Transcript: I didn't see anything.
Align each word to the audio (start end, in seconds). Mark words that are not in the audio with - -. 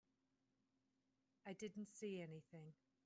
I 1.45 1.53
didn't 1.53 1.95
see 1.95 2.21
anything. 2.23 2.73